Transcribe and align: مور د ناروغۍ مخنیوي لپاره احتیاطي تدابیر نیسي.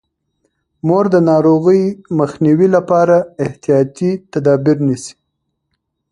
مور 0.87 1.05
د 1.13 1.15
ناروغۍ 1.29 1.83
مخنیوي 2.19 2.67
لپاره 2.75 3.15
احتیاطي 3.43 4.11
تدابیر 4.31 4.77
نیسي. 4.87 5.13